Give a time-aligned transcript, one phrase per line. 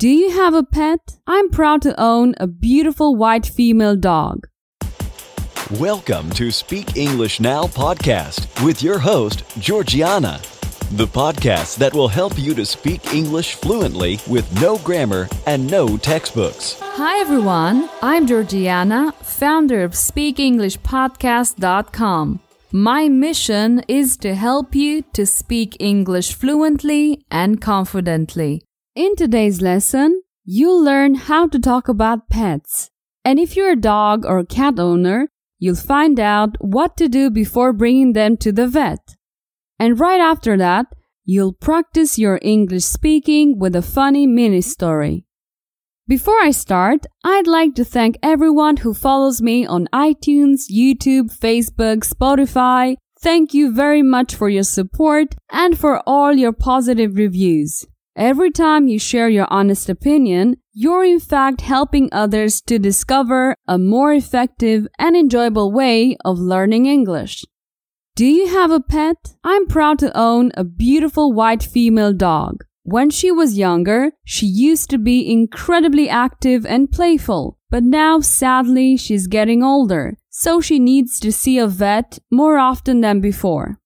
[0.00, 1.18] Do you have a pet?
[1.26, 4.46] I'm proud to own a beautiful white female dog.
[5.72, 10.40] Welcome to Speak English Now podcast with your host, Georgiana,
[10.92, 15.96] the podcast that will help you to speak English fluently with no grammar and no
[15.96, 16.78] textbooks.
[16.80, 17.90] Hi, everyone.
[18.00, 22.40] I'm Georgiana, founder of SpeakEnglishPodcast.com.
[22.70, 28.62] My mission is to help you to speak English fluently and confidently.
[28.98, 32.90] In today's lesson, you'll learn how to talk about pets.
[33.24, 35.28] And if you're a dog or cat owner,
[35.60, 39.16] You'll find out what to do before bringing them to the vet.
[39.78, 40.86] And right after that,
[41.24, 45.24] you'll practice your English speaking with a funny mini story.
[46.06, 52.08] Before I start, I'd like to thank everyone who follows me on iTunes, YouTube, Facebook,
[52.08, 52.96] Spotify.
[53.20, 57.84] Thank you very much for your support and for all your positive reviews.
[58.18, 63.78] Every time you share your honest opinion, you're in fact helping others to discover a
[63.78, 67.44] more effective and enjoyable way of learning English.
[68.16, 69.36] Do you have a pet?
[69.44, 72.64] I'm proud to own a beautiful white female dog.
[72.82, 78.96] When she was younger, she used to be incredibly active and playful, but now sadly
[78.96, 83.78] she's getting older, so she needs to see a vet more often than before.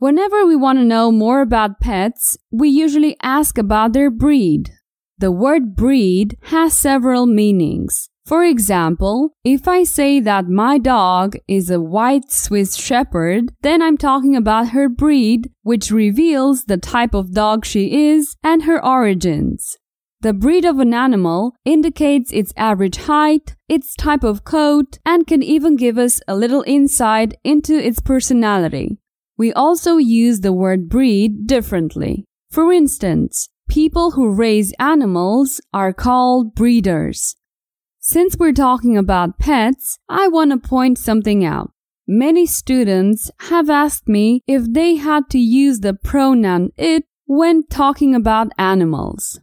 [0.00, 4.70] Whenever we want to know more about pets, we usually ask about their breed.
[5.18, 8.08] The word breed has several meanings.
[8.24, 13.96] For example, if I say that my dog is a white Swiss Shepherd, then I'm
[13.96, 19.78] talking about her breed, which reveals the type of dog she is and her origins.
[20.20, 25.42] The breed of an animal indicates its average height, its type of coat, and can
[25.42, 28.98] even give us a little insight into its personality.
[29.38, 32.24] We also use the word breed differently.
[32.50, 37.36] For instance, people who raise animals are called breeders.
[38.00, 41.70] Since we're talking about pets, I want to point something out.
[42.06, 48.14] Many students have asked me if they had to use the pronoun it when talking
[48.14, 49.40] about animals.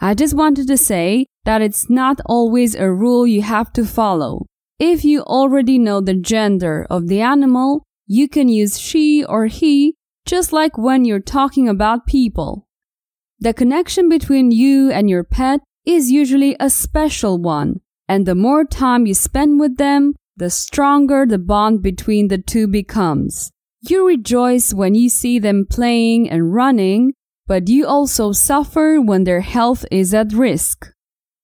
[0.00, 4.46] I just wanted to say that it's not always a rule you have to follow.
[4.78, 9.96] If you already know the gender of the animal, you can use she or he
[10.26, 12.66] just like when you're talking about people.
[13.38, 18.64] The connection between you and your pet is usually a special one, and the more
[18.64, 23.50] time you spend with them, the stronger the bond between the two becomes.
[23.82, 27.12] You rejoice when you see them playing and running,
[27.46, 30.90] but you also suffer when their health is at risk.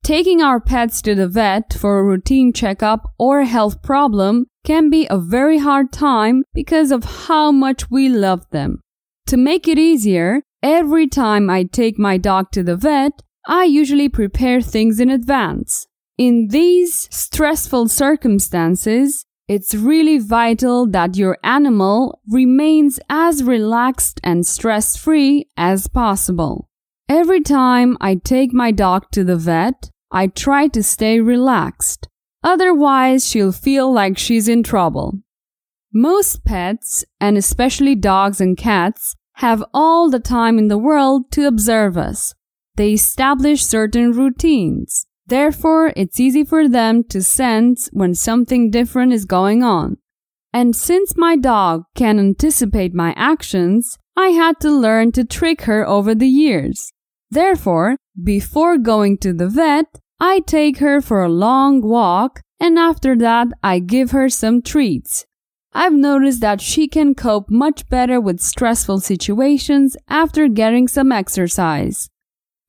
[0.02, 4.90] Taking our pets to the vet for a routine checkup or a health problem can
[4.90, 8.80] be a very hard time because of how much we love them.
[9.26, 14.08] To make it easier, every time I take my dog to the vet, I usually
[14.08, 15.86] prepare things in advance.
[16.18, 24.96] In these stressful circumstances, it's really vital that your animal remains as relaxed and stress
[24.96, 26.68] free as possible.
[27.08, 32.08] Every time I take my dog to the vet, I try to stay relaxed.
[32.42, 35.20] Otherwise, she'll feel like she's in trouble.
[35.92, 41.46] Most pets, and especially dogs and cats, have all the time in the world to
[41.46, 42.34] observe us.
[42.76, 45.06] They establish certain routines.
[45.26, 49.98] Therefore, it's easy for them to sense when something different is going on.
[50.52, 55.86] And since my dog can anticipate my actions, I had to learn to trick her
[55.86, 56.92] over the years.
[57.30, 59.86] Therefore, before going to the vet,
[60.24, 65.26] I take her for a long walk and after that I give her some treats.
[65.72, 72.08] I've noticed that she can cope much better with stressful situations after getting some exercise.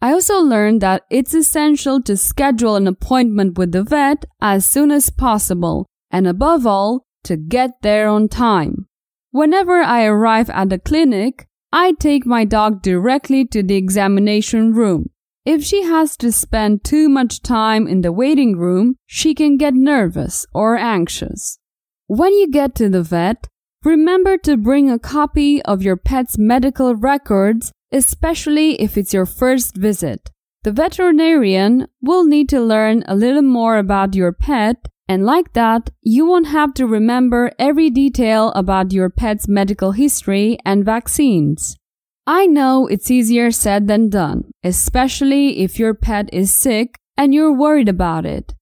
[0.02, 4.90] I also learned that it's essential to schedule an appointment with the vet as soon
[4.90, 8.88] as possible, and above all, to get there on time.
[9.30, 15.13] Whenever I arrive at the clinic, I take my dog directly to the examination room.
[15.46, 19.74] If she has to spend too much time in the waiting room, she can get
[19.74, 21.60] nervous or anxious.
[22.08, 23.48] When you get to the vet,
[23.84, 29.76] remember to bring a copy of your pet's medical records, especially if it's your first
[29.76, 30.30] visit.
[30.64, 35.90] The veterinarian will need to learn a little more about your pet and like that,
[36.02, 41.78] you won't have to remember every detail about your pet's medical history and vaccines.
[42.26, 47.52] I know it's easier said than done, especially if your pet is sick and you're
[47.52, 48.54] worried about it.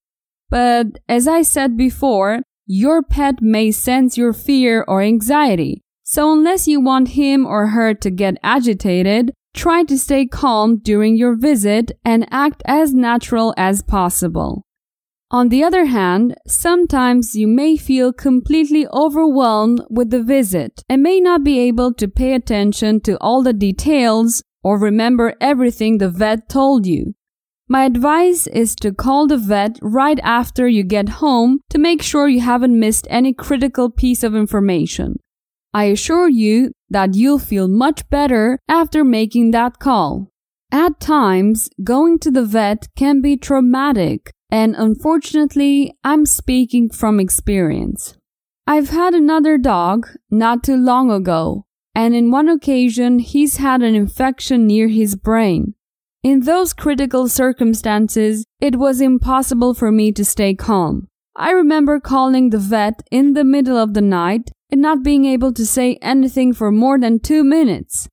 [0.49, 5.83] But as I said before, your pet may sense your fear or anxiety.
[6.03, 11.15] So unless you want him or her to get agitated, try to stay calm during
[11.15, 14.65] your visit and act as natural as possible.
[15.33, 21.21] On the other hand, sometimes you may feel completely overwhelmed with the visit and may
[21.21, 26.49] not be able to pay attention to all the details or remember everything the vet
[26.49, 27.15] told you.
[27.69, 32.27] My advice is to call the vet right after you get home to make sure
[32.27, 35.15] you haven't missed any critical piece of information.
[35.73, 40.27] I assure you that you'll feel much better after making that call.
[40.73, 48.15] At times, going to the vet can be traumatic, and unfortunately, I'm speaking from experience.
[48.67, 51.65] I've had another dog not too long ago,
[51.95, 55.73] and in one occasion, he's had an infection near his brain.
[56.23, 61.07] In those critical circumstances, it was impossible for me to stay calm.
[61.35, 65.53] I remember calling the vet in the middle of the night and not being able
[65.53, 68.07] to say anything for more than two minutes.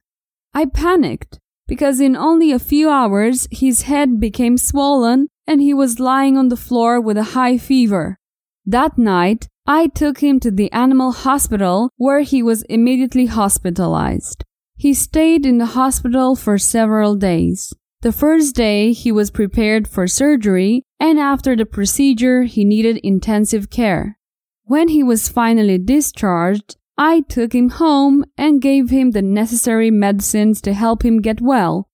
[0.55, 1.39] I panicked
[1.69, 6.49] because in only a few hours his head became swollen and he was lying on
[6.49, 8.19] the floor with a high fever.
[8.67, 14.45] That night, I took him to the animal hospital where he was immediately hospitalized.
[14.77, 17.73] He stayed in the hospital for several days.
[18.01, 23.71] The first day he was prepared for surgery, and after the procedure he needed intensive
[23.71, 24.19] care.
[24.65, 30.61] When he was finally discharged, I took him home and gave him the necessary medicines
[30.63, 31.89] to help him get well.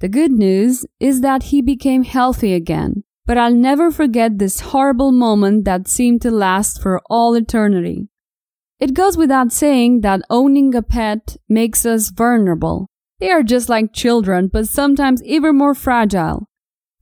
[0.00, 5.12] The good news is that he became healthy again, but I'll never forget this horrible
[5.12, 8.08] moment that seemed to last for all eternity.
[8.80, 12.88] It goes without saying that owning a pet makes us vulnerable.
[13.20, 16.48] They are just like children, but sometimes even more fragile.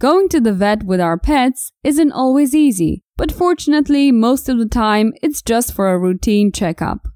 [0.03, 4.69] Going to the vet with our pets isn't always easy, but fortunately, most of the
[4.69, 7.09] time, it's just for a routine checkup.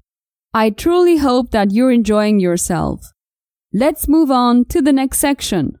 [0.55, 3.11] I truly hope that you're enjoying yourself.
[3.73, 5.79] Let's move on to the next section.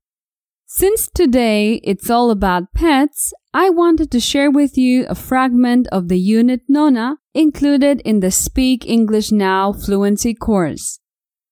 [0.65, 6.07] Since today it's all about pets, I wanted to share with you a fragment of
[6.07, 10.99] the unit Nona included in the Speak English Now fluency course.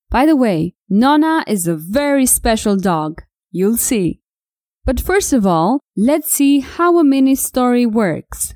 [0.09, 3.21] By the way, Nona is a very special dog.
[3.51, 4.21] You'll see.
[4.83, 8.55] But first of all, let's see how a mini story works.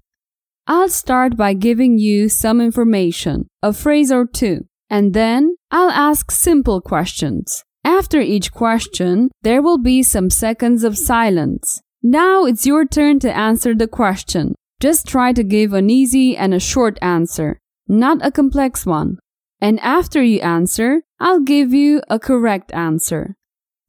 [0.68, 6.32] I'll start by giving you some information, a phrase or two, and then I'll ask
[6.32, 7.64] simple questions.
[7.84, 11.82] After each question, there will be some seconds of silence.
[12.02, 14.56] Now it's your turn to answer the question.
[14.82, 19.20] Just try to give an easy and a short answer, not a complex one.
[19.62, 23.36] And after you answer, I'll give you a correct answer.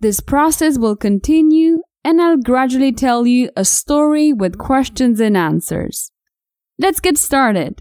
[0.01, 6.13] This process will continue and I'll gradually tell you a story with questions and answers.
[6.79, 7.81] Let's get started.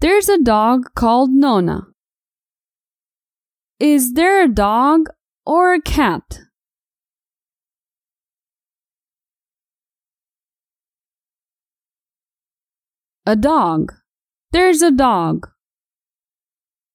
[0.00, 1.86] There's a dog called Nona.
[3.80, 5.08] Is there a dog
[5.46, 6.40] or a cat?
[13.26, 13.94] A dog.
[14.52, 15.48] There's a dog.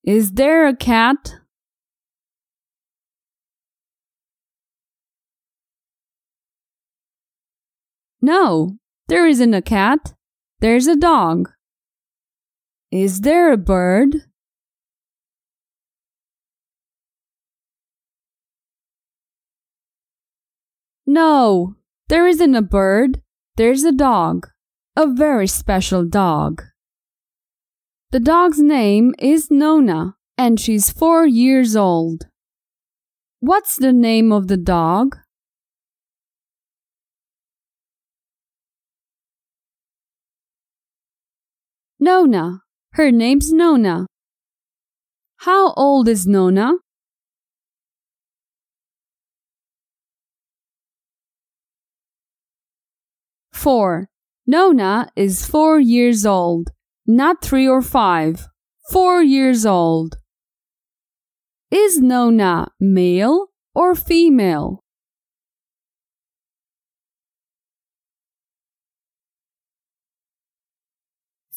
[0.03, 1.35] Is there a cat?
[8.21, 8.77] No,
[9.07, 10.13] there isn't a cat.
[10.61, 11.51] There's a dog.
[12.91, 14.23] Is there a bird?
[21.07, 21.75] No,
[22.09, 23.21] there isn't a bird.
[23.55, 24.49] There's a dog.
[24.97, 26.61] A very special dog.
[28.11, 32.27] The dog's name is Nona, and she's four years old.
[33.39, 35.15] What's the name of the dog?
[41.99, 42.61] Nona.
[42.93, 44.07] Her name's Nona.
[45.37, 46.73] How old is Nona?
[53.53, 54.09] Four.
[54.47, 56.71] Nona is four years old
[57.09, 58.47] not three or five,
[58.91, 60.17] four years old.
[61.71, 64.83] Is Nona male or female?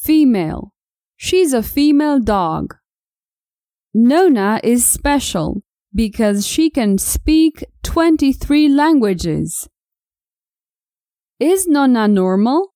[0.02, 0.72] Female.
[1.16, 2.74] She's a female dog.
[3.94, 5.62] Nona is special
[5.94, 9.68] because she can speak 23 languages.
[11.38, 12.74] Is Nona normal?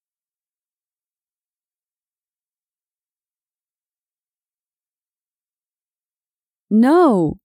[6.71, 7.41] No,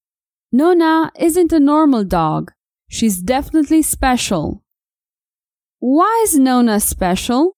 [0.51, 2.51] Nona isn't a normal dog.
[2.87, 4.63] She's definitely special.
[5.79, 7.55] Why is Nona special?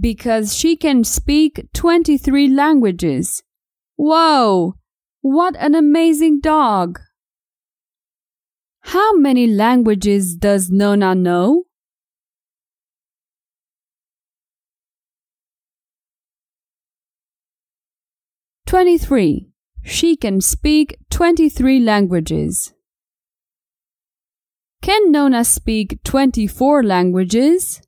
[0.00, 3.42] Because she can speak 23 languages.
[3.96, 4.74] Whoa!
[5.20, 7.00] What an amazing dog!
[8.80, 11.64] How many languages does Nona know?
[18.66, 19.48] Twenty-three.
[19.84, 22.74] She can speak twenty-three languages.
[24.82, 27.80] Can Nona speak twenty-four languages?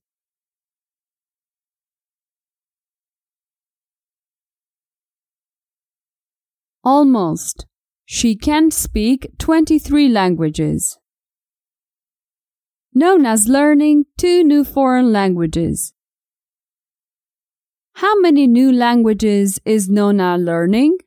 [6.87, 7.67] Almost.
[8.05, 10.99] She can speak 23 languages.
[12.95, 15.95] Nona's learning two new foreign languages.
[17.95, 20.99] How many new languages is Nona learning?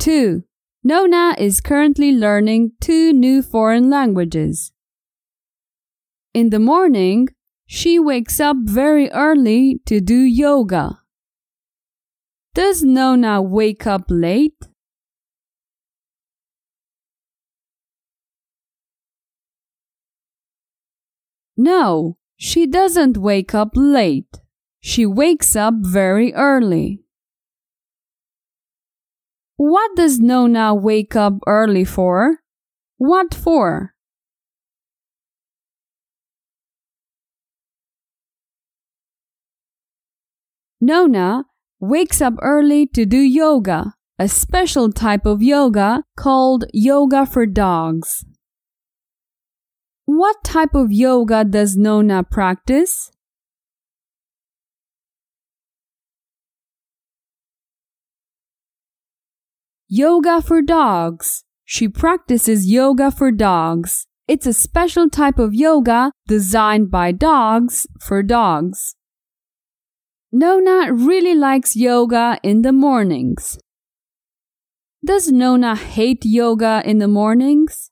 [0.00, 0.42] Two.
[0.82, 4.72] Nona is currently learning two new foreign languages.
[6.34, 7.28] In the morning,
[7.72, 10.98] she wakes up very early to do yoga.
[12.52, 14.66] Does Nona wake up late?
[21.56, 24.40] No, she doesn't wake up late.
[24.80, 27.04] She wakes up very early.
[29.56, 32.38] What does Nona wake up early for?
[32.96, 33.94] What for?
[40.82, 41.44] Nona
[41.78, 48.24] wakes up early to do yoga, a special type of yoga called yoga for dogs.
[50.06, 53.10] What type of yoga does Nona practice?
[59.86, 61.44] Yoga for dogs.
[61.64, 64.06] She practices yoga for dogs.
[64.26, 68.94] It's a special type of yoga designed by dogs for dogs.
[70.32, 73.58] Nona really likes yoga in the mornings.
[75.04, 77.90] Does Nona hate yoga in the mornings?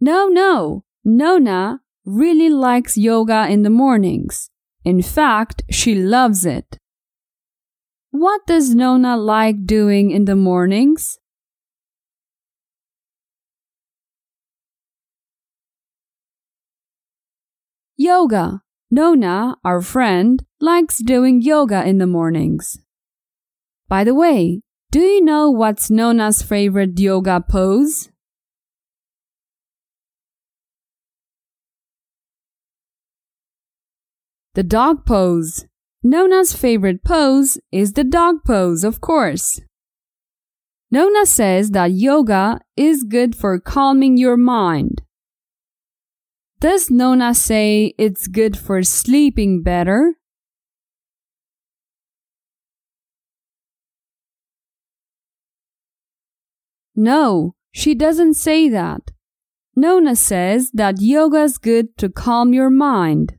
[0.00, 0.84] No, no.
[1.04, 4.48] Nona really likes yoga in the mornings.
[4.84, 6.78] In fact, she loves it.
[8.10, 11.18] What does Nona like doing in the mornings?
[18.00, 18.62] Yoga.
[18.92, 22.78] Nona, our friend, likes doing yoga in the mornings.
[23.88, 24.60] By the way,
[24.92, 28.08] do you know what's Nona's favorite yoga pose?
[34.54, 35.66] The dog pose.
[36.04, 39.60] Nona's favorite pose is the dog pose, of course.
[40.92, 45.02] Nona says that yoga is good for calming your mind.
[46.60, 50.14] Does Nona say it's good for sleeping better?
[56.96, 59.12] No, she doesn't say that.
[59.76, 63.36] Nona says that yoga's good to calm your mind.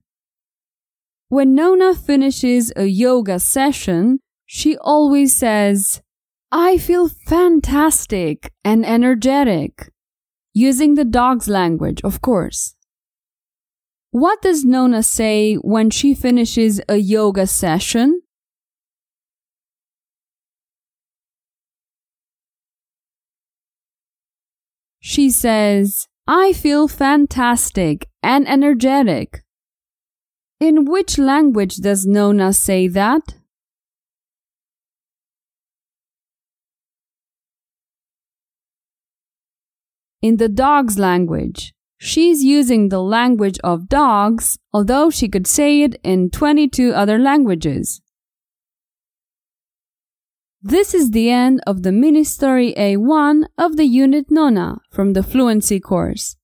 [1.27, 6.01] When Nona finishes a yoga session, she always says,
[6.53, 9.91] I feel fantastic and energetic.
[10.53, 12.75] Using the dog's language, of course.
[14.11, 18.21] What does Nona say when she finishes a yoga session?
[24.99, 29.43] She says, I feel fantastic and energetic.
[30.59, 33.35] In which language does Nona say that?
[40.21, 41.73] In the dog's language.
[42.01, 48.01] She's using the language of dogs, although she could say it in 22 other languages.
[50.61, 55.23] This is the end of the mini story A1 of the unit Nona from the
[55.23, 56.37] fluency course.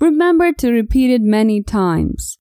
[0.00, 2.38] Remember to repeat it many times.